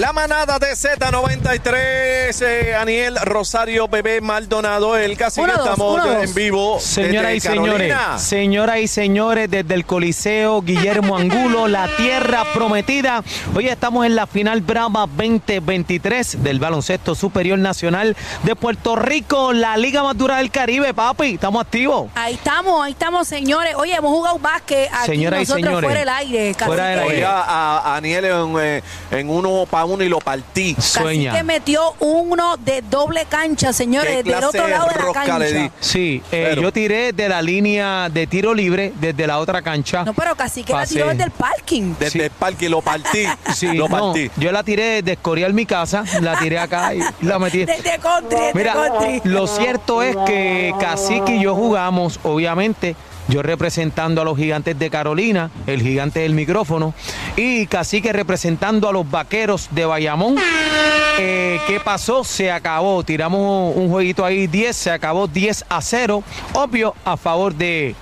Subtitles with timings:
[0.00, 6.06] La manada de Z93, eh, Aniel Rosario Bebé Maldonado, el casi Uno, dos, estamos uno,
[6.06, 6.24] dos.
[6.24, 6.80] en vivo.
[6.80, 8.18] Señoras y desde señores, Carolina.
[8.18, 13.22] señoras y señores, desde el Coliseo Guillermo Angulo, la tierra prometida.
[13.54, 19.76] Hoy estamos en la final Brava 2023 del Baloncesto Superior Nacional de Puerto Rico, la
[19.76, 21.34] liga más dura del Caribe, papi.
[21.34, 22.10] Estamos activos.
[22.14, 23.74] Ahí estamos, ahí estamos, señores.
[23.76, 26.54] Oye, hemos jugado básquet aquí Señoras y nosotros señores, fuera del aire.
[26.54, 27.16] Casi fuera del que- aire.
[27.16, 27.40] Oye, a,
[27.80, 30.74] a Aniel en, eh, en uno para uno y lo partí.
[30.74, 31.32] Casi Sueña.
[31.32, 35.46] que metió uno de doble cancha, señores, ¿Qué del otro lado de la rosca le
[35.52, 35.54] di?
[35.60, 35.74] cancha.
[35.80, 40.04] Sí, eh, Pero- yo tiré de la línea de tiro libre desde la otra cancha.
[40.04, 41.94] No, pero casi que la tiró desde el parking.
[41.98, 42.20] Desde Sí.
[42.20, 43.24] el parque lo partí.
[43.54, 44.30] Sí, lo no, partí.
[44.36, 47.64] yo la tiré de Escorial mi casa, la tiré acá y la metí.
[47.64, 49.20] Desde country, desde Mira, country.
[49.24, 52.94] lo cierto es que Cacique y yo jugamos, obviamente,
[53.30, 56.94] yo representando a los gigantes de Carolina, el gigante del micrófono,
[57.36, 60.36] y Cacique representando a los vaqueros de Bayamón.
[61.18, 62.24] Eh, ¿Qué pasó?
[62.24, 63.04] Se acabó.
[63.04, 66.22] Tiramos un jueguito ahí 10, se acabó 10 a 0.
[66.54, 67.94] Obvio, a favor de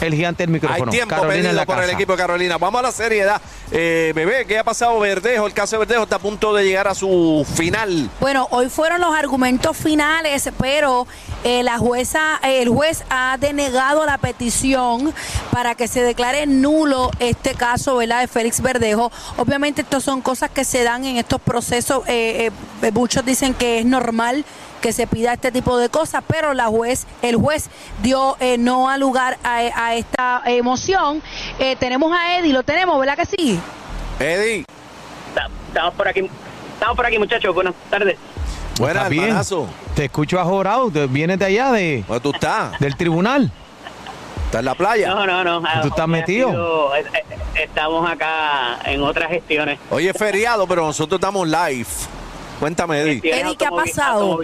[0.00, 0.90] el gigante del Hay micrófono.
[0.90, 2.58] tiempo Carolina la por el equipo de Carolina.
[2.58, 3.40] Vamos a la seriedad.
[3.70, 5.46] Eh, bebé, ¿qué ha pasado Verdejo?
[5.46, 8.10] El caso de Verdejo está a punto de llegar a su final.
[8.20, 11.06] Bueno, hoy fueron los argumentos finales, pero
[11.44, 15.14] eh, la jueza, eh, el juez ha denegado la petición
[15.52, 18.20] para que se declare nulo este caso, ¿verdad?
[18.20, 19.12] De Félix Verdejo.
[19.36, 22.02] Obviamente, estas son cosas que se dan en estos procesos.
[22.06, 22.50] eh,
[22.82, 24.44] eh, muchos dicen que es normal
[24.80, 27.68] que se pida este tipo de cosas, pero la juez, el juez
[28.02, 31.22] dio eh, no a lugar a, a esta emoción.
[31.58, 33.60] Eh, tenemos a Eddie, lo tenemos, ¿verdad que sí?
[34.18, 34.64] Eddie,
[35.68, 36.28] Estamos por aquí,
[36.74, 37.54] estamos por aquí, muchachos.
[37.54, 38.16] Buenas tardes.
[38.78, 39.68] buenas, ¿Estás bien?
[39.94, 42.78] Te escucho ajorado, te- vienes de allá, de, ¿Dónde tú estás?
[42.80, 43.52] del tribunal.
[44.46, 45.08] ¿Estás en la playa?
[45.14, 45.62] No, no, no.
[45.82, 46.50] ¿Tú estás metido?
[46.50, 47.04] sido- eh,
[47.54, 49.78] Estamos acá en otras gestiones.
[49.90, 51.86] Hoy es feriado, pero nosotros estamos live.
[52.60, 53.20] Cuéntame, Eddie.
[53.24, 54.38] Eddie, ¿qué ha pasado?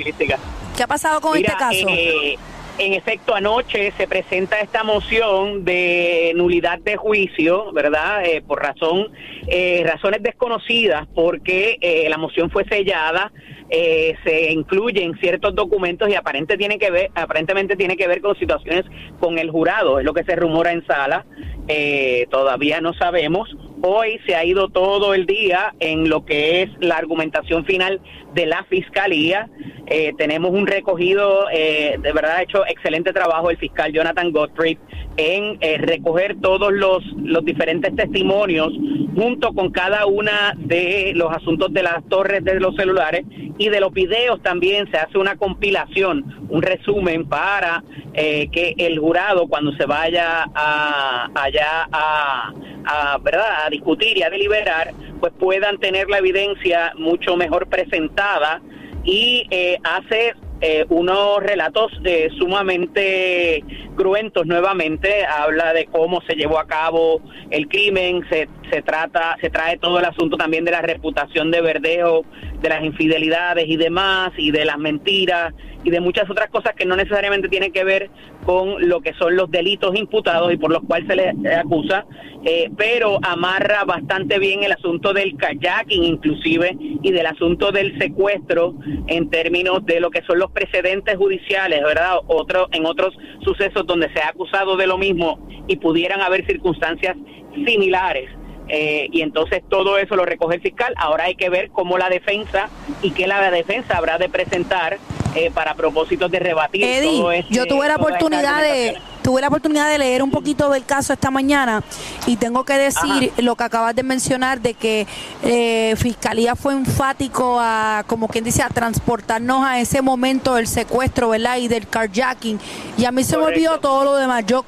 [0.77, 1.87] ¿Qué ha pasado con Mira, este caso?
[1.91, 2.37] eh,
[2.79, 8.25] en efecto, anoche se presenta esta moción de nulidad de juicio, ¿verdad?
[8.27, 9.09] Eh, por razón,
[9.47, 13.33] eh, razones desconocidas, porque eh, la moción fue sellada,
[13.71, 18.39] eh, se incluyen ciertos documentos y aparente tiene que ver, aparentemente tiene que ver con
[18.39, 18.85] situaciones
[19.21, 21.25] con el jurado, es lo que se rumora en sala.
[21.69, 23.57] Eh, todavía no sabemos.
[23.83, 28.01] Hoy se ha ido todo el día en lo que es la argumentación final
[28.35, 29.49] de la fiscalía.
[29.87, 34.79] Eh, tenemos un recogido, eh, de verdad ha hecho excelente trabajo el fiscal Jonathan Gottfried
[35.17, 38.73] en eh, recoger todos los, los diferentes testimonios
[39.17, 43.25] junto con cada una de los asuntos de las torres de los celulares
[43.57, 47.83] y de los videos también se hace una compilación, un resumen para
[48.13, 52.53] eh, que el jurado cuando se vaya a, allá a,
[52.85, 53.65] a, ¿verdad?
[53.65, 58.61] a discutir y a deliberar, pues puedan tener la evidencia mucho mejor presentada
[59.03, 63.63] y eh, hace eh, unos relatos eh, sumamente
[63.95, 69.51] cruentos nuevamente, habla de cómo se llevó a cabo el crimen, se, se trata, se
[69.51, 72.25] trae todo el asunto también de la reputación de Verdejo,
[72.61, 75.53] de las infidelidades y demás, y de las mentiras,
[75.85, 78.11] y de muchas otras cosas que no necesariamente tienen que ver
[78.45, 82.07] con lo que son los delitos imputados y por los cuales se le acusa,
[82.45, 88.75] eh, pero amarra bastante bien el asunto del kayaking inclusive y del asunto del secuestro
[89.07, 92.17] en términos de lo que son los precedentes judiciales, ¿verdad?
[92.27, 93.15] Otro, en otros
[93.45, 97.17] sucesos donde se ha acusado de lo mismo y pudieran haber circunstancias
[97.65, 98.31] similares.
[98.69, 100.93] Eh, y entonces todo eso lo recoge el fiscal.
[100.97, 102.69] Ahora hay que ver cómo la defensa
[103.01, 104.99] y qué la defensa habrá de presentar
[105.37, 108.97] eh, para propósitos de rebatir todo este- yo tuve la oportunidad de.
[109.27, 111.83] Tuve la oportunidad de leer un poquito del caso esta mañana
[112.29, 115.05] y tengo que decir lo que acabas de mencionar de que
[115.43, 121.31] eh, fiscalía fue enfático a como quien dice a transportarnos a ese momento del secuestro,
[121.31, 121.57] ¿verdad?
[121.57, 122.61] Y del carjacking
[122.97, 124.45] y a mí se me olvidó todo lo demás.
[124.47, 124.65] Yo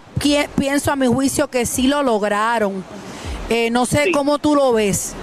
[0.56, 2.82] pienso a mi juicio que sí lo lograron.
[3.50, 4.10] Eh, no sé Sí.
[4.12, 5.14] cómo tú lo ves.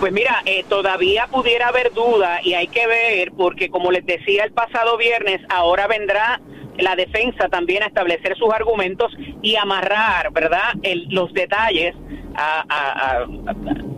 [0.00, 4.44] Pues mira, eh, todavía pudiera haber duda y hay que ver, porque como les decía
[4.44, 6.40] el pasado viernes, ahora vendrá
[6.78, 9.12] la defensa también a establecer sus argumentos
[9.42, 11.94] y amarrar, ¿verdad?, El- los detalles,
[12.34, 13.26] a- a-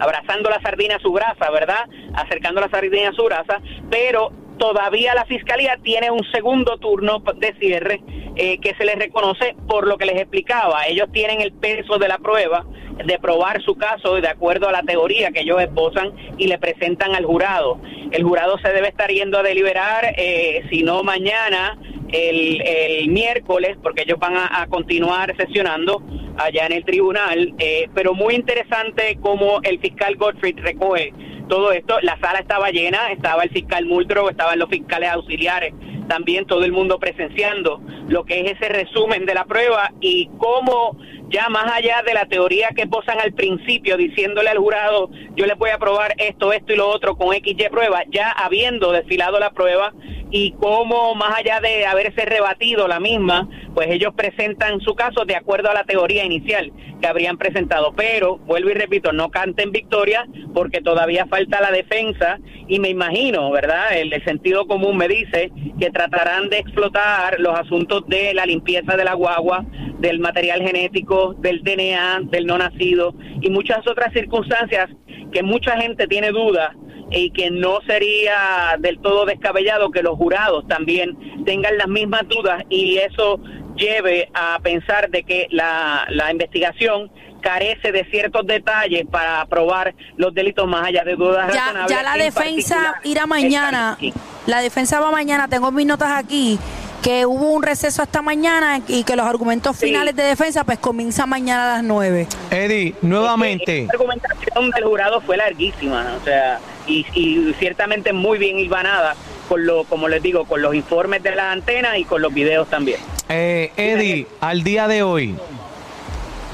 [0.01, 5.13] abrazando la sardina a su brasa, ¿verdad?, acercando la sardina a su brasa, pero todavía
[5.13, 8.01] la fiscalía tiene un segundo turno de cierre
[8.37, 10.87] eh, que se les reconoce por lo que les explicaba.
[10.87, 12.65] Ellos tienen el peso de la prueba
[13.05, 17.13] de probar su caso de acuerdo a la teoría que ellos esposan y le presentan
[17.17, 17.81] al jurado.
[18.13, 21.77] El jurado se debe estar yendo a deliberar, eh, si no mañana,
[22.13, 26.05] el, miércoles, porque ellos van a, a continuar sesionando
[26.37, 27.53] allá en el tribunal.
[27.59, 31.13] eh, pero muy interesante cómo el fiscal Gottfried recoge
[31.49, 32.01] todo esto.
[32.03, 35.73] La sala estaba llena, estaba el fiscal Muldrow, estaban los fiscales auxiliares,
[36.09, 40.97] también todo el mundo presenciando lo que es ese resumen de la prueba y cómo
[41.29, 45.57] ya más allá de la teoría que posan al principio diciéndole al jurado yo les
[45.57, 49.51] voy a probar esto, esto y lo otro con XY prueba, ya habiendo desfilado la
[49.51, 49.93] prueba
[50.33, 55.37] y cómo más allá de haberse rebatido la misma, pues ellos presentan su caso de
[55.37, 57.93] acuerdo a la teoría inicial que habrían presentado.
[57.95, 63.51] Pero, vuelvo y repito, no canten victoria porque todavía falta la defensa y me imagino,
[63.51, 63.95] ¿verdad?
[63.95, 68.97] El, el sentido común me dice que tratarán de explotar los asuntos de la limpieza
[68.97, 69.65] de la guagua,
[69.99, 74.89] del material genético, del DNA, del no nacido y muchas otras circunstancias
[75.33, 76.71] que mucha gente tiene dudas
[77.11, 82.65] y que no sería del todo descabellado que los jurados también tengan las mismas dudas
[82.71, 83.39] y eso
[83.77, 87.11] lleve a pensar de que la, la investigación
[87.41, 91.91] carece de ciertos detalles para probar los delitos más allá de dudas Ya, razonables.
[91.97, 93.99] ya la en defensa irá mañana.
[94.47, 95.49] La defensa va mañana.
[95.49, 96.59] Tengo mis notas aquí
[97.03, 99.87] que hubo un receso hasta mañana y que los argumentos Sí.
[99.87, 102.29] finales de defensa pues comienzan mañana a las 9.
[102.51, 103.87] Eddie, nuevamente.
[103.87, 109.17] La argumentación del jurado fue larguísima, o sea, y, y ciertamente muy bien hilvanada
[109.49, 112.69] con lo, como les digo, con los informes de las antenas y con los videos
[112.71, 113.01] también.
[113.29, 115.35] Eh, Eddie, al día de hoy,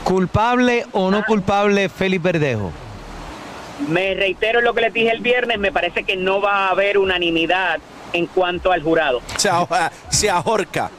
[0.05, 2.73] ¿culpable o no culpable Félix Verdejo?
[3.89, 6.71] Me reitero en lo que les dije el viernes, me parece que no va a
[6.71, 7.79] haber unanimidad
[8.13, 9.21] en cuanto al jurado.
[9.37, 10.91] Se, ahor- se ahorca.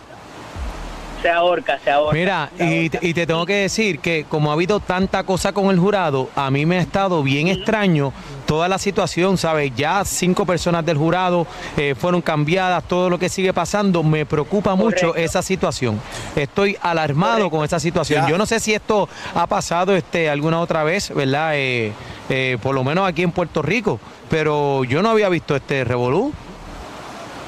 [1.21, 2.13] Se ahorca, se ahorca.
[2.15, 2.99] Mira, se y, ahorca.
[2.99, 6.29] te- y te tengo que decir que como ha habido tanta cosa con el jurado,
[6.33, 8.13] a mí me ha estado bien extraño
[8.45, 9.73] toda la situación, ¿sabes?
[9.75, 11.45] Ya cinco personas del jurado
[11.75, 15.99] eh, fueron cambiadas, todo lo que sigue pasando, me preocupa mucho esa situación.
[16.37, 17.51] Estoy alarmado Correcto.
[17.57, 18.23] con esa situación.
[18.23, 18.29] Ya.
[18.29, 21.51] Yo no sé si esto ha pasado este alguna otra vez, ¿verdad?
[21.55, 21.91] Eh,
[22.29, 23.99] eh, por lo menos aquí en Puerto Rico,
[24.29, 26.31] pero yo no había visto este revolú.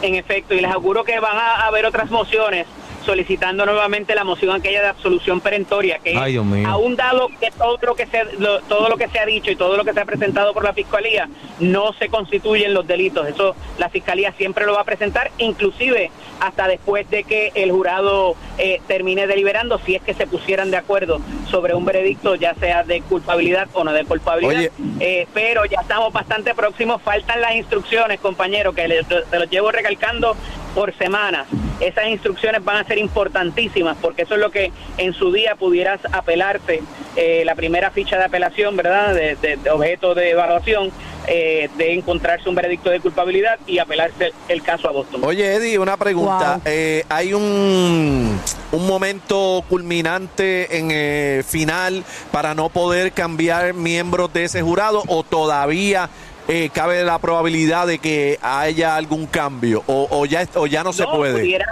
[0.02, 2.66] En efecto, y les aseguro que van a haber otras mociones
[3.06, 7.96] solicitando nuevamente la moción aquella de absolución perentoria que Ay, aún dado que todo lo
[7.96, 10.06] que se lo- todo lo que se ha dicho y todo lo que se ha
[10.06, 11.28] presentado por la fiscalía
[11.60, 13.28] no se constituyen los delitos.
[13.28, 16.12] Eso la fiscalía siempre lo va a presentar inclusive
[16.42, 20.78] hasta después de que el jurado eh, termine deliberando si es que se pusieran de
[20.78, 21.20] acuerdo
[21.52, 26.12] sobre un veredicto ya sea de culpabilidad o no de culpabilidad eh, pero ya estamos
[26.14, 27.02] bastante próximos.
[27.02, 28.88] Faltan las instrucciones, compañeros, que
[29.30, 30.36] te los llevo recalcando
[30.74, 31.48] por semanas.
[31.80, 36.00] Esas instrucciones van a ser importantísimas porque eso es lo que en su día pudieras
[36.12, 36.82] apelarte,
[37.16, 39.14] eh, la primera ficha de apelación, ¿verdad?
[39.14, 40.92] De, de- de objeto de evaluación,
[41.28, 45.22] eh, de encontrarse un veredicto de culpabilidad y apelarse el caso a Boston.
[45.24, 46.54] Oye, Eddie, una pregunta.
[46.54, 46.62] Wow.
[46.66, 48.40] Eh, ¿Hay un,
[48.72, 55.24] un momento culminante en eh, final para no poder cambiar miembros de ese jurado o
[55.24, 56.10] todavía
[56.48, 60.92] eh, cabe la probabilidad de que haya algún cambio o, o ya, o ya no
[60.92, 61.40] se puede?
[61.40, 61.66] Pudiera,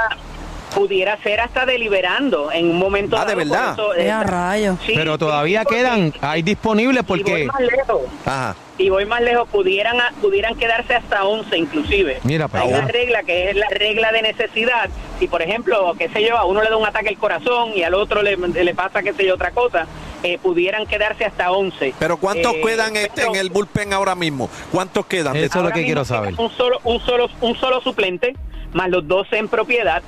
[0.76, 3.74] pudiera ser hasta deliberando en un momento Ah, ¿de dado, verdad?
[3.74, 4.78] eso, Eh, a rayos.
[4.86, 7.46] sí, pero todavía quedan, hay disponibles y voy porque...
[7.46, 8.02] más lejos.
[8.26, 8.56] Ajá.
[8.80, 12.20] Y voy más lejos, pudieran pudieran quedarse hasta 11 inclusive.
[12.24, 12.80] Mira para Hay allá.
[12.80, 14.90] una regla que es la regla de necesidad.
[15.20, 17.84] Si, por ejemplo, qué sé yo, a uno le da un ataque al corazón y
[17.84, 19.86] al otro le, le pasa, qué sé yo, otra cosa,
[20.24, 21.94] eh, pudieran quedarse hasta 11.
[22.00, 24.50] Pero ¿cuántos Eh, quedan este, en pero el bullpen ahora mismo?
[24.72, 25.36] ¿Cuántos quedan?
[25.36, 26.34] Eso es lo que quiero saber.
[26.38, 28.34] Un solo, un solo, un solo suplente,
[28.74, 30.02] más los 12 en propiedad.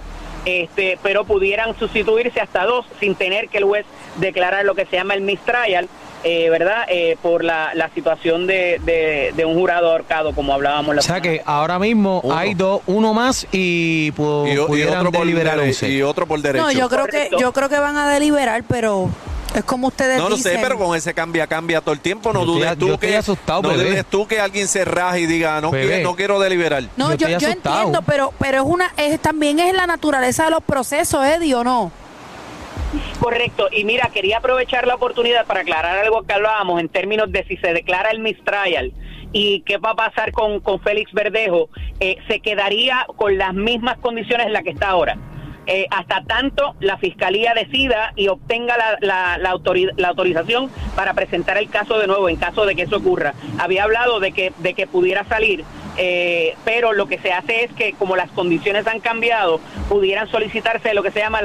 [0.45, 4.95] Este, pero pudieran sustituirse hasta dos sin tener que el juez declarar lo que se
[4.95, 5.87] llama el mistrial,
[6.23, 6.83] eh, ¿verdad?
[6.87, 11.03] Eh, por la, la situación de, de, de un jurado ahorcado, como hablábamos la O
[11.03, 12.37] sea semana que ahora mismo Uno.
[12.37, 15.89] hay dos, uno más y, pu- Y, otro por deliberar 11.
[15.89, 16.63] y otro por derecho.
[16.65, 19.09] No, yo creo que yo creo que van a deliberar, pero
[19.55, 20.53] es como ustedes No lo dicen.
[20.53, 22.31] sé, pero con ese cambia, cambia todo el tiempo.
[22.31, 23.89] No Yo dudes tú que asustado, no bebé.
[23.89, 26.83] dudes tú que alguien se raje y diga no, quiero, no quiero deliberar.
[26.97, 30.63] No, Yo yo, entiendo, pero pero es una es también es la naturaleza de los
[30.63, 31.91] procesos, Eddie, ¿o no?
[33.19, 37.43] Correcto, y mira, quería aprovechar la oportunidad para aclarar algo que hablábamos en términos de
[37.45, 38.91] si se declara el mistrial
[39.31, 41.69] y qué va a pasar con, con Félix Verdejo,
[41.99, 45.17] eh, se quedaría con las mismas condiciones en las que está ahora.
[45.67, 51.13] Eh, hasta tanto la fiscalía decida y obtenga la, la, la, autori- la autorización para
[51.13, 53.35] presentar el caso de nuevo en caso de que eso ocurra.
[53.59, 55.63] Había hablado de que, de que pudiera salir,
[55.97, 60.93] eh, pero lo que se hace es que como las condiciones han cambiado, pudieran solicitarse
[60.93, 61.41] lo que se llama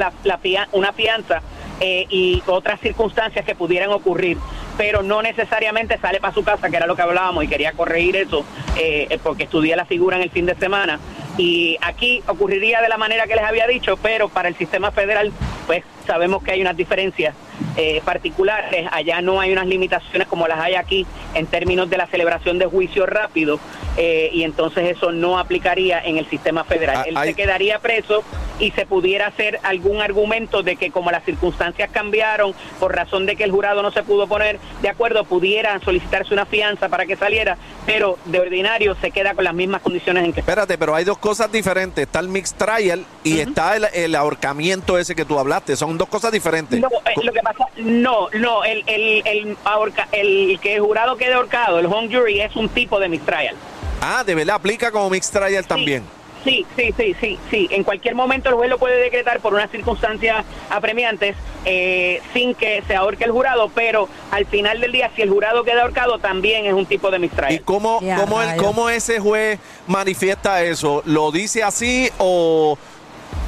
[0.71, 1.41] una fianza
[1.79, 4.37] eh, y otras circunstancias que pudieran ocurrir,
[4.77, 8.15] pero no necesariamente sale para su casa, que era lo que hablábamos y quería corregir
[8.15, 8.45] eso,
[8.77, 10.99] eh, porque estudié la figura en el fin de semana.
[11.37, 15.31] Y aquí ocurriría de la manera que les había dicho, pero para el sistema federal,
[15.67, 17.35] pues sabemos que hay unas diferencias
[17.75, 22.07] eh, particulares, allá no hay unas limitaciones como las hay aquí en términos de la
[22.07, 23.59] celebración de juicio rápido
[23.97, 26.97] eh, y entonces eso no aplicaría en el sistema federal.
[26.97, 28.23] Ah, Él hay- se quedaría preso
[28.59, 33.35] y se pudiera hacer algún argumento de que como las circunstancias cambiaron por razón de
[33.35, 37.15] que el jurado no se pudo poner de acuerdo, pudieran solicitarse una fianza para que
[37.15, 41.03] saliera, pero de ordinario se queda con las mismas condiciones en que Espérate, pero hay
[41.03, 42.03] dos cosas diferentes.
[42.05, 45.75] Está el mixed trial y está el, el ahorcamiento ese que tú hablaste.
[45.75, 46.79] Son dos cosas diferentes.
[46.79, 51.17] No, eh, lo que pasa, no, no, el, el, el, ahorca- el que el jurado
[51.17, 53.55] quede ahorcado, el home jury, es un tipo de mistrial.
[54.01, 56.03] Ah, de verdad, aplica como mixed trial también.
[56.47, 57.67] Sí, sí, sí, sí, sí.
[57.71, 61.35] En cualquier momento el juez lo puede decretar por unas circunstancias apremiantes
[61.65, 65.63] eh, sin que se ahorque el jurado, pero al final del día, si el jurado
[65.65, 67.61] queda ahorcado, también es un tipo de ¿Y mistrial.
[67.65, 71.01] cómo, Ya, cómo, el- cómo ese juez manifiesta eso?
[71.05, 72.77] ¿Lo dice así o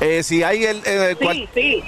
[0.02, 0.82] eh, si hay el...
[0.86, 1.84] eh, cual- Sí, sí.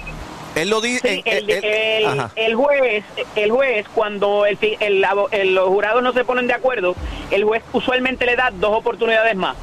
[0.56, 1.16] él lo dice...
[1.16, 2.32] Sí, el, el- ajá.
[2.38, 3.04] el juez,
[3.36, 6.96] el juez cuando el, fi- el abo- el- los jurados no se ponen de acuerdo,
[7.32, 9.58] el juez usualmente le da dos oportunidades más.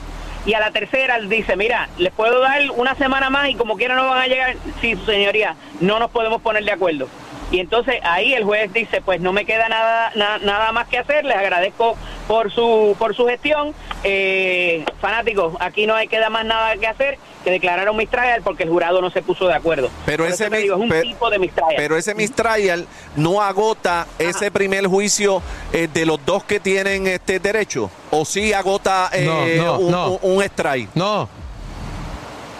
[0.46, 3.94] Y a la tercera dice, mira, les puedo dar una semana más y como quiera
[3.94, 4.56] no van a llegar.
[4.80, 7.08] Sí, su señoría, no nos podemos poner de acuerdo.
[7.50, 10.98] Y entonces ahí el juez dice, pues no me queda nada na- nada más que
[10.98, 13.74] hacer, les agradezco por su por su gestión.
[14.04, 18.64] Eh, fanáticos, aquí no hay queda más nada que hacer que declarar un mistrial porque
[18.64, 19.88] el jurado no se puso de acuerdo.
[20.04, 21.72] Pero Por ese mi- digo, es un tipo de mistrial.
[21.76, 22.86] Pero ese mistrial
[23.16, 25.40] no agota ese primer juicio
[25.72, 27.90] eh, de los dos que tienen este derecho.
[28.10, 30.08] ¿O sí agota eh, No, no, un, no.
[30.22, 30.90] un- un strike?
[30.94, 31.28] No,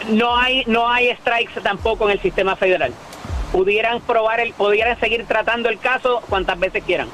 [0.09, 2.93] no hay no hay strikes tampoco en el sistema federal.
[3.53, 7.09] Pudieran probar el pudieran seguir tratando el caso cuantas veces quieran.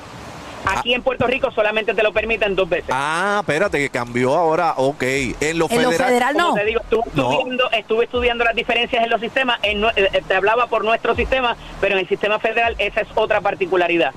[0.67, 2.89] Aquí en Puerto Rico solamente te lo permiten dos veces.
[2.91, 4.73] Ah, espérate, que cambió ahora.
[4.79, 5.03] Ok.
[5.03, 6.33] En lo En lo federal.
[6.35, 6.55] Como no.
[6.55, 7.31] te digo, estuve No.
[7.33, 9.59] estudiando, estuve estudiando las diferencias en los sistemas.
[9.63, 13.09] en nue- eh, te hablaba por nuestro sistema, pero en el sistema federal esa es
[13.15, 14.13] otra particularidad.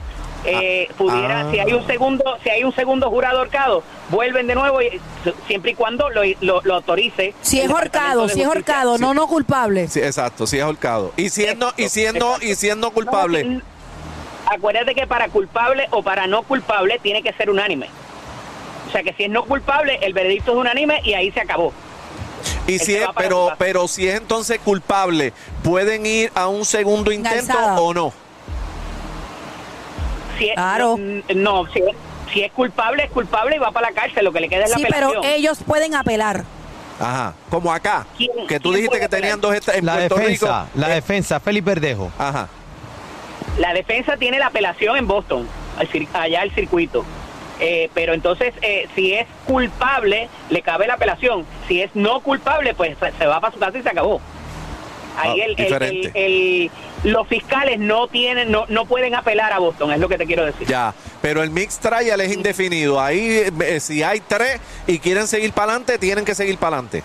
[0.45, 1.51] Eh, pudiera, ah.
[1.51, 5.01] si hay un segundo, si hay un segundo jurado ahorcado, vuelven de nuevo y,
[5.47, 7.33] siempre y cuando lo, lo- lo autorice.
[7.41, 8.73] Si es Departamento horcado, de si es Justicia.
[8.75, 9.87] horcado, no, no culpable.
[9.87, 11.11] Sí, exacto, sí es ahorcado.
[11.17, 12.45] Y siendo, y siendo, exacto.
[12.45, 13.43] y siendo culpable.
[13.43, 13.61] No,
[14.45, 17.89] acuérdate que para culpable o para no culpable tiene que ser unánime.
[18.87, 21.73] O sea que si es no culpable, el veredicto es unánime y ahí se acabó.
[22.67, 27.11] Y él si es, pero, pero si es entonces culpable, ¿pueden ir a un segundo
[27.11, 28.13] intento o no?
[30.37, 30.97] Si es, Claro.
[31.35, 31.95] No, si, es,
[32.33, 34.23] si es culpable, es culpable y va para la cárcel.
[34.25, 35.33] Lo que le queda es Sí, la pero apelación.
[35.33, 36.43] ellos pueden apelar.
[36.99, 37.33] Ajá.
[37.49, 38.05] Como acá.
[38.17, 40.69] ¿Quién- que tú dijiste que tenían dos en la Puerto defensa, Rico.
[40.79, 42.11] la eh, defensa, Félix Verdejo.
[42.17, 42.47] Ajá.
[43.59, 45.47] La defensa tiene la apelación en Boston,
[46.13, 47.05] allá al circuito.
[47.59, 51.43] Eh, pero entonces, eh, si es culpable, le cabe la apelación.
[51.67, 54.21] Si es no culpable, pues se- va para su casa y se acabó.
[55.17, 56.11] Ahí Ah, el, el- diferente.
[56.13, 56.71] el- el-
[57.03, 60.45] los fiscales no tienen, no, no pueden apelar a Boston, es lo que te quiero
[60.45, 60.67] decir.
[60.67, 60.93] Ya.
[61.21, 62.99] Pero el mixed trial es indefinido.
[62.99, 67.03] Ahí, eh, si hay tres y quieren seguir para adelante, tienen que seguir para adelante.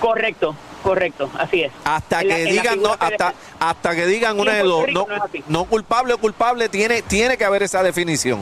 [0.00, 1.72] Correcto, correcto, así es.
[1.84, 4.86] Hasta En que la digan, no, hasta, hasta que digan una de dos.
[5.48, 8.40] No culpable o culpable, tiene, tiene que haber esa definición.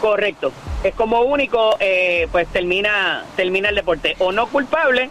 [0.00, 0.52] Correcto.
[0.84, 4.14] Es como único, eh, pues termina termina el deporte.
[4.18, 5.10] O no culpable,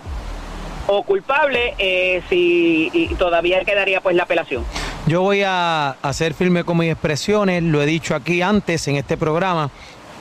[0.87, 4.63] o culpable eh, si y todavía quedaría pues la apelación.
[5.07, 9.17] Yo voy a hacer firme con mis expresiones, lo he dicho aquí antes en este
[9.17, 9.69] programa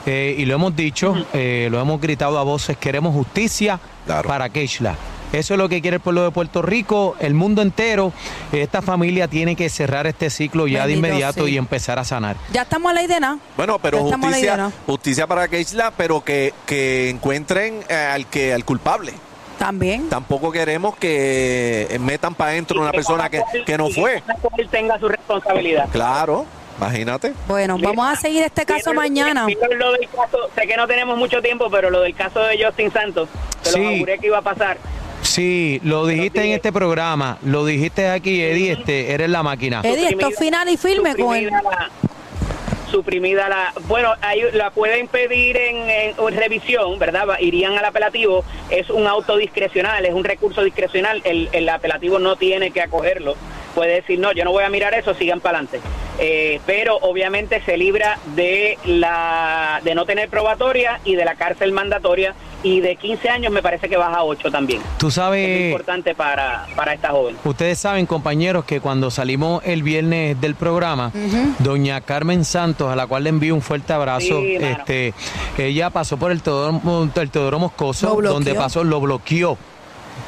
[0.06, 4.28] eh, y lo hemos dicho, eh, lo hemos gritado a voces, queremos justicia Claro.
[4.28, 4.97] para Keishla.
[5.33, 8.12] Eso es lo que quiere el pueblo de Puerto Rico, el mundo entero.
[8.52, 11.52] Esta familia tiene que cerrar este ciclo ya de inmediato sí.
[11.54, 12.37] y empezar a sanar.
[12.52, 13.40] Ya estamos a la idea, ¿no?
[13.56, 18.52] Bueno, pero Ya a justicia, justicia para Keishla, pero que, que encuentren eh, al que
[18.54, 19.12] al culpable.
[19.58, 20.08] También.
[20.08, 24.23] Tampoco queremos que eh, metan para adentro una que persona que, que no fue.
[24.26, 25.88] cada cual tenga su responsabilidad.
[25.92, 26.44] Claro,
[26.78, 27.32] imagínate.
[27.46, 29.46] Bueno, vamos a seguir este caso mañana.
[29.78, 32.92] lo del caso, sé que no tenemos mucho tiempo, pero lo del caso de Justin
[32.92, 33.28] Santos,
[33.62, 33.80] te Sí.
[33.80, 34.76] lo auguré que iba a pasar.
[35.23, 39.80] Sí, lo dijiste en este programa, lo dijiste aquí, Eddie, este, eres la máquina.
[39.82, 41.46] Eddie, esto final y firme con él.
[41.50, 41.90] la-
[42.94, 48.88] suprimida la bueno ahí la pueden pedir en, en revisión verdad irían al apelativo es
[48.88, 53.34] un auto discrecional es un recurso discrecional el, el apelativo no tiene que acogerlo.
[53.74, 55.80] Puede decir no yo no voy a mirar eso sigan para adelante
[56.20, 61.72] Eh, pero obviamente se libra de la de no tener probatoria y de la cárcel
[61.72, 62.34] mandatoria
[62.64, 66.14] y de 15 años me parece que baja a 8 también Tú es sabes, importante
[66.14, 71.12] para para esta joven Ustedes saben, compañeros, que cuando salimos el viernes del programa,
[71.61, 74.76] doña Carmen Santos, a la cual le envío un fuerte abrazo, Sí, mano.
[74.78, 75.14] este,
[75.59, 76.80] ella pasó por el Teodoro,
[77.14, 79.56] el Teodoro Moscoso, donde pasó, lo bloqueó.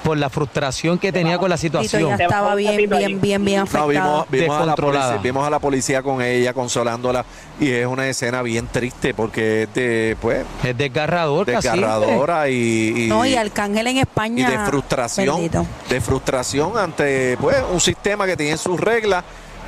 [0.03, 2.17] Por la frustración que tenía con la Tito situación.
[2.17, 3.89] ya estaba bien, bien, bien, bien No, afectado.
[3.89, 7.25] vimos, vimos, a la policía, vimos a la policía con ella consolándola
[7.59, 13.09] y es una escena bien triste porque es de, pues, Es desgarrador, desgarradora y, y,
[13.09, 14.51] no, y Arcángel en y España.
[14.51, 15.67] de frustración, bendito.
[15.89, 19.25] de frustración ante pues un sistema que tiene sus reglas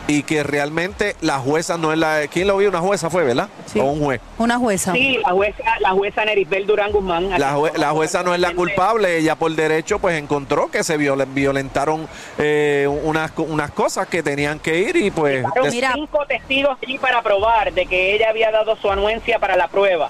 [0.08, 2.70] y que realmente la jueza no es la, ¿quién lo vio?
[2.70, 3.48] Una jueza fue, ¿verdad?
[3.66, 3.78] Sí.
[3.78, 4.20] O un juez.
[4.38, 4.92] Una jueza.
[4.94, 7.28] Sí, la jueza, la jueza Nerisbel Durán Guzmán.
[7.38, 10.98] La, jue- la jueza no es la culpable, ella por derecho pues encontró que se
[10.98, 15.92] violen- violentaron eh, unas, unas cosas que tenían que ir y pues des- Mira.
[15.94, 20.08] cinco testigos allí para probar de que ella había dado su anuencia para la prueba.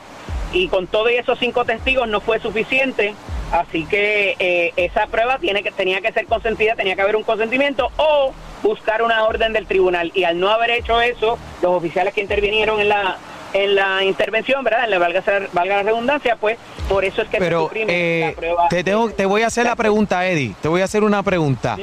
[0.52, 3.14] Y con todos esos cinco testigos no fue suficiente.
[3.52, 7.22] Así que eh, esa prueba tiene que tenía que ser consentida, tenía que haber un
[7.22, 10.12] consentimiento o buscar una orden del tribunal.
[10.14, 13.16] Y al no haber hecho eso, los oficiales que intervinieron en la
[13.54, 14.84] en la intervención, ¿verdad?
[14.84, 15.22] En la valga,
[15.54, 18.68] valga la redundancia, pues por eso es que se Pero suprime eh, la prueba.
[18.68, 20.54] te, tengo- te voy a hacer la pregunta, Eddie.
[20.60, 21.78] Te voy a hacer una pregunta.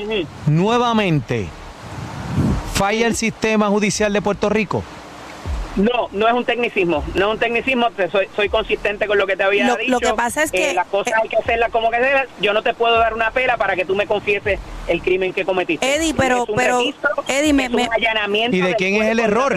[0.45, 1.47] Nuevamente,
[2.75, 4.83] ¿falla el sistema judicial de Puerto Rico?
[5.75, 9.27] No, no es un tecnicismo, no es un tecnicismo, te soy, soy consistente con lo
[9.27, 9.91] que te había Lo- dicho.
[9.91, 12.25] lo que pasa es que- Eh, las cosas hay que hacerlas como que sea.
[12.39, 15.43] Yo no te puedo dar una pela para que tú me confieses el crimen que
[15.43, 15.85] cometiste.
[15.95, 18.95] Eddie, pero- Es un pero, registro, Eddie, me- es un me- allanamiento ¿Y de quién
[19.03, 19.53] es el error?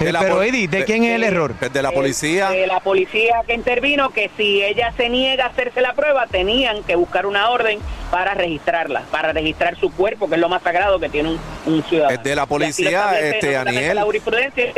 [0.00, 1.54] Eh, De la pero Eddie, ¿de de- quién es el Eh, error?
[1.58, 2.50] de la Eh, policía.
[2.50, 6.82] De la policía que intervino, que si ella se niega a hacerse la prueba, tenían
[6.84, 10.98] que buscar una orden para registrarla, para registrar su cuerpo, que es lo más sagrado
[10.98, 12.14] que tiene un, un ciudadano.
[12.16, 13.96] Es de la policía, este, Aniel.
[13.96, 14.72] La jurisprudencia,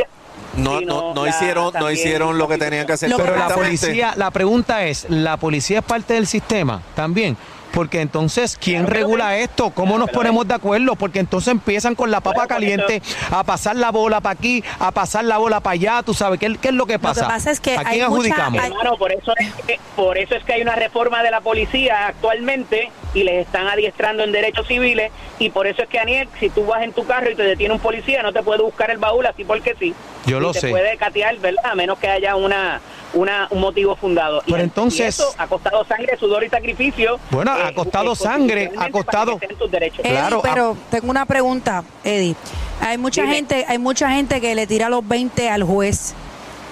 [0.57, 3.09] no, no, no la- hicieron, no hicieron lo que tenían que hacer.
[3.09, 7.35] Lo que Pero la policía, la pregunta es, ¿la policía es parte del sistema también?
[7.71, 9.45] Porque entonces, ¿quién Claro que lo regula es.
[9.49, 9.71] esto?
[9.71, 10.95] ¿Cómo Claro nos que lo ponemos de acuerdo?
[10.95, 15.25] Porque entonces empiezan con la papa caliente a pasar la bola para aquí, a pasar
[15.25, 17.27] la bola para allá, tú sabes, ¿qué, qué es lo que pasa?
[17.27, 18.61] pasa es que ¿A hay quién mucha- adjudicamos?
[18.61, 21.41] hay- Hermano, por eso es que, por eso es que hay una reforma de la
[21.41, 26.27] policía actualmente y les están adiestrando en derechos civiles y por eso es que Aniel,
[26.39, 28.89] si tú vas en tu carro y te detiene un policía, no te puede buscar
[28.91, 29.93] el baúl así porque sí.
[30.25, 30.69] Yo Y lo te sé.
[30.69, 31.63] puede catear, ¿verdad?
[31.65, 32.79] A menos que haya una,
[33.13, 34.41] una un motivo fundado.
[34.45, 37.19] Y- Pero y entonces- eso ha costado sangre, sudor y sacrificio.
[37.29, 39.99] Bueno, ha costado sangre, ha costado- para que estén tus derechos.
[39.99, 42.35] Eddie, Claro, pero tengo una pregunta, Eddie.
[42.81, 43.35] Hay mucha Dime.
[43.35, 46.15] gente, hay mucha gente que le tira los 20 al juez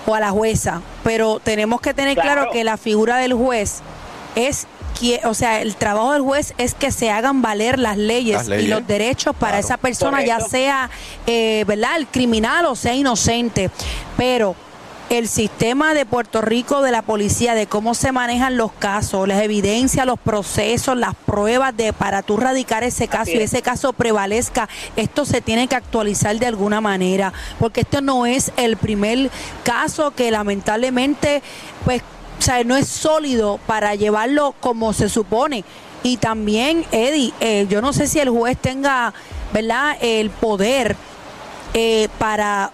[0.07, 2.51] o a la jueza, pero tenemos que tener claro, Claro.
[2.51, 3.81] que la figura del juez
[4.35, 4.65] es
[5.25, 8.65] o sea, el trabajo del juez es que se hagan valer las leyes, Las leyes.
[8.65, 9.65] y los derechos para Claro.
[9.65, 10.89] esa persona, ya sea,
[11.27, 13.69] eh, ¿verdad?, el criminal o sea inocente.
[14.17, 14.55] Pero
[15.09, 19.41] el sistema de Puerto Rico de la policía, de cómo se manejan los casos, las
[19.41, 23.41] evidencias, los procesos, las pruebas de para tú radicar ese caso y es.
[23.53, 28.53] ese caso prevalezca, esto se tiene que actualizar de alguna manera, porque esto no es
[28.55, 29.29] el primer
[29.65, 31.41] caso que lamentablemente,
[31.83, 32.01] pues,
[32.41, 35.63] o sea, no es sólido para llevarlo como se supone.
[36.01, 39.13] Y también, Eddie, eh, yo no sé si el juez tenga,
[39.53, 40.95] ¿verdad?, el poder
[41.75, 42.71] eh, para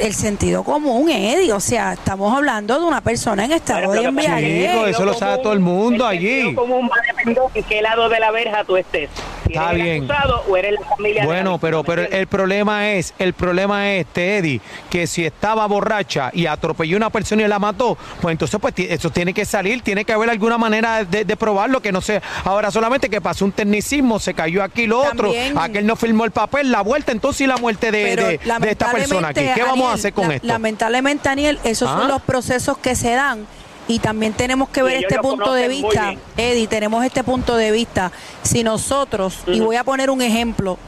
[0.00, 1.52] el sentido común, Eddie.
[1.52, 4.70] O sea, estamos hablando de una persona en estado de embriaguez.
[4.72, 6.54] Chico, eso lo sabe todo el mundo el sentido allí.
[6.54, 9.08] común va dependiendo en qué lado de la verja tú estés.
[9.46, 10.04] Si Está eres el bien.
[10.10, 13.34] acusado o eres la familia de la Bueno, pero ¿me pero el problema es, el
[13.34, 17.58] problema es, este, Eddie, que si estaba borracha y atropelló a una persona y la
[17.58, 21.36] mató, pues entonces pues eso tiene que salir, tiene que haber alguna manera de, de
[21.36, 25.24] probarlo, que no sé, ahora solamente que pasó un tecnicismo, se cayó aquí lo otro,
[25.32, 28.38] También- aquel no firmó el papel, la vuelta entonces y la muerte de, Pero de-
[28.38, 29.40] de esta persona aquí.
[29.40, 30.46] lamentablemente, ¿Qué vamos a hacer con la- esto?
[30.46, 31.98] Lamentablemente, Daniel, esos ¿Ah?
[31.98, 33.46] son los procesos que se dan.
[33.88, 36.14] Y también tenemos que ver este punto de vista.
[36.36, 38.12] Eddie, tenemos este punto de vista.
[38.42, 40.78] Si nosotros, y voy a poner un ejemplo,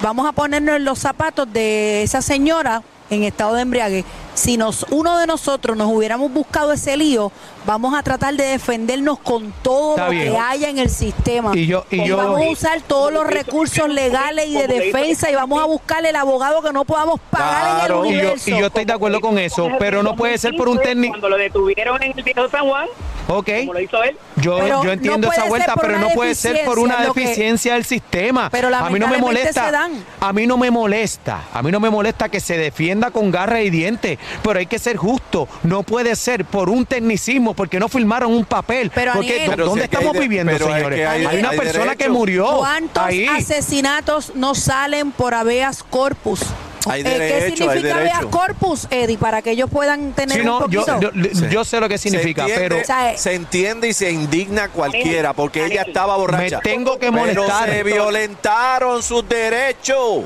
[0.00, 4.04] vamos a ponernos en los zapatos de esa señora en estado de embriague.
[4.36, 7.32] Si nos, uno de nosotros nos hubiéramos buscado ese lío,
[7.64, 10.30] vamos a tratar de defendernos con todo Está lo bien.
[10.32, 11.56] que haya en el sistema.
[11.56, 15.34] Y yo- y yo- vamos a usar todos los recursos legales y de defensa y
[15.34, 18.04] vamos a buscarle el abogado que no podamos pagar Claro.
[18.04, 18.50] en Y el yo, universo.
[18.50, 21.12] y yo estoy de acuerdo con eso, pero no puede ser por un técnico.
[21.14, 22.88] Cuando lo detuvieron en el viejo San Juan,
[23.28, 23.50] Ok.
[23.60, 26.78] como lo hizo él, Yo, Pero yo entiendo esa vuelta, pero no puede ser por
[26.78, 28.50] una deficiencia, que- del sistema.
[28.50, 29.66] Pero a mí no me molesta.
[29.66, 30.04] se dan.
[30.20, 31.40] A mí no me molesta.
[31.52, 34.78] A mí no me molesta que se defienda con garra y dientes, pero hay que
[34.78, 35.48] ser justo.
[35.62, 38.90] No puede ser por un tecnicismo, porque no firmaron un papel.
[38.94, 40.98] Pero, porque Aniel- ¿dó- Pero ¿Dónde estamos de- viviendo, es señores?
[40.98, 43.26] que hay, hay- una hay persona que murió ¿Cuántos ahí.
[43.26, 46.40] asesinatos no salen por habeas corpus?
[46.88, 48.30] Hay Eh, derecho, ¿Qué hay significa habeas derecho.
[48.30, 49.18] corpus, Eddie?
[49.18, 51.00] Para que ellos puedan tener Sí, un no, yo, poquito.
[51.00, 51.46] yo, Sí.
[51.50, 54.10] yo sé lo que significa, se entiende, pero O sea, eh, se entiende y se
[54.10, 56.56] indigna cualquiera porque ella estaba borracha.
[56.58, 57.70] me tengo que Pero molestar.
[57.70, 60.24] se violentaron sus derechos.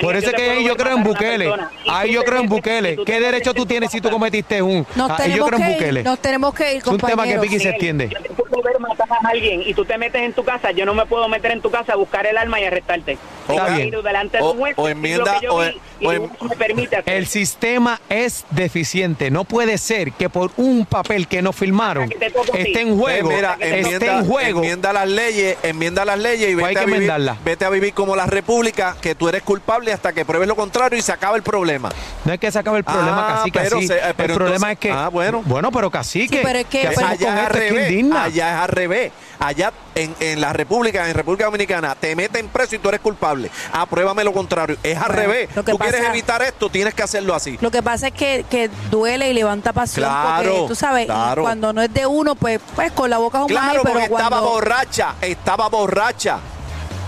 [0.00, 1.50] Por eso es que ahí yo creo en Bukele.
[1.88, 2.98] Ahí yo creo en Bukele.
[3.06, 4.86] ¿Qué derecho tú tienes si tú cometiste un?
[4.96, 6.02] Nos Ahí yo tenemos creo en que ir, Bukele.
[6.02, 7.42] nos tenemos que ir, Es un tema que compañeros.
[7.42, 8.08] Vicky se extiende.
[8.08, 10.84] Yo te puedo ver matar a alguien y tú te metes en tu casa, yo
[10.84, 13.16] no me puedo meter en tu casa a buscar el arma y arrestarte.
[13.46, 14.40] Que
[14.76, 17.12] O- enmienda- que yo o- vi, y o el en- juez me permite hacer.
[17.14, 19.30] El sistema es deficiente.
[19.30, 23.30] No puede ser que por un papel que no firmaron Que esté en juego.
[23.30, 24.60] Mira, esté enmienda, en juego.
[24.60, 27.36] enmienda las leyes, enmienda las leyes y Pues hay vete a, que vivir, enmendarla.
[27.44, 30.98] vete a vivir como la república, que tú eres culpable hasta que pruebes lo contrario
[30.98, 31.90] y se acaba el problema.
[32.24, 34.72] No es que se acabe el problema, Ah, cacique, pero se- eh, pero el problema
[34.72, 34.90] es que...
[34.90, 35.42] ah, bueno.
[35.44, 36.36] Bueno, pero cacique.
[36.38, 38.68] Sí, pero es que- ¿qué hacemos allá con es al que revés, allá es al
[38.68, 39.12] revés.
[39.38, 43.50] Allá en, en la República, en República Dominicana, te meten preso y tú eres culpable.
[43.72, 44.76] Apruébame lo contrario.
[44.82, 45.48] Es al Bueno, revés.
[45.56, 47.58] lo que Tú quieres evitar esto, tienes que hacerlo así.
[47.60, 51.42] Lo que pasa es que, que duele y levanta pasión Claro, porque tú sabes, claro.
[51.42, 53.92] cuando no es de uno, pues, pues con la boca es un Claro, maíz, pero
[53.94, 56.38] porque estaba cuando borracha, estaba borracha.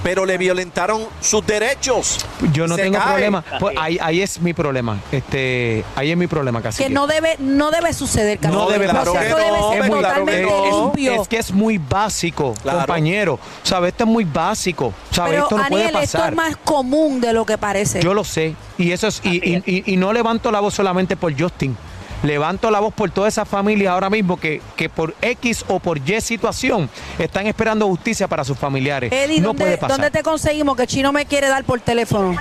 [0.02, 2.24] Pero le violentaron sus derechos.
[2.52, 3.08] Yo no Se tengo cae.
[3.08, 3.44] problema.
[3.58, 4.98] Pues ahí, ahí es mi problema.
[5.10, 6.84] Este, ahí es mi problema, cacique.
[6.88, 8.72] que no debe no debe suceder, No Carlos.
[8.72, 9.04] debe El pasar.
[9.12, 10.82] proceso que debe no, ser hombre, claro que totalmente no.
[10.84, 11.22] limpio.
[11.22, 12.78] Es que es muy básico, Claro.
[12.78, 13.38] compañero.
[13.64, 13.88] ¿Sabes?
[13.92, 14.92] Esto es muy básico.
[15.10, 15.32] ¿Sabes?
[15.32, 16.30] pero esto no Aniel, puede esto pasar.
[16.32, 18.00] es más común de lo que parece.
[18.00, 18.54] Yo lo sé.
[18.78, 21.76] Y eso es, y, y- y- y no levanto la voz solamente por Justin.
[22.22, 25.98] Levanto la voz por toda esa familia ahora mismo que, que por X o por
[25.98, 29.12] Y situación están esperando justicia para sus familiares.
[29.12, 29.96] Eddie, no ¿dónde, puede pasar.
[29.96, 30.76] ¿dónde te conseguimos?
[30.76, 32.36] Que Chino me quiere dar por teléfono.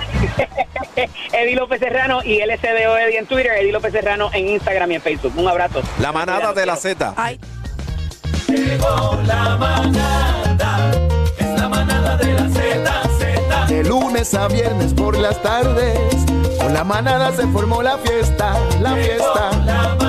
[1.32, 5.02] Eddie López Serrano y LSDO Eddie en Twitter, Eddie López Serrano en Instagram y en
[5.02, 5.32] Facebook.
[5.36, 5.82] Un abrazo.
[6.00, 7.14] La manada de la Z.
[7.16, 7.38] Ay,
[9.26, 10.90] La manada,
[11.38, 13.17] es la manada de la Z.
[13.68, 15.98] De lunes a viernes por las tardes,
[16.58, 20.07] con la manada se formó la fiesta, la fiesta.